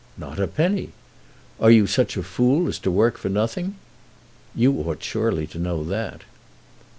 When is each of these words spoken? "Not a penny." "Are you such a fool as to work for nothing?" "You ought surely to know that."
"Not 0.17 0.39
a 0.39 0.47
penny." 0.47 0.93
"Are 1.59 1.69
you 1.69 1.85
such 1.85 2.17
a 2.17 2.23
fool 2.23 2.67
as 2.67 2.79
to 2.79 2.89
work 2.89 3.19
for 3.19 3.29
nothing?" 3.29 3.75
"You 4.55 4.73
ought 4.79 5.03
surely 5.03 5.45
to 5.45 5.59
know 5.59 5.83
that." 5.83 6.23